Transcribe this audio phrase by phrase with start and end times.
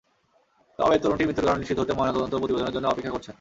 [0.79, 3.29] তবে তরুণটির মৃত্যুর কারণ নিশ্চিত হতে ময়নাতদন্ত প্রতিবেদনের জন্য অপেক্ষা করছেন।